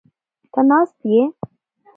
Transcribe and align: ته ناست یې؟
ته 0.51 0.61
ناست 0.69 0.97
یې؟ 1.11 1.21